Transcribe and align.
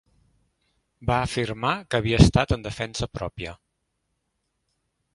Va 1.09 1.17
afirmar 1.25 1.75
que 1.91 2.01
havia 2.01 2.23
estat 2.25 2.57
en 2.57 2.67
defensa 2.71 3.11
pròpia. 3.21 3.57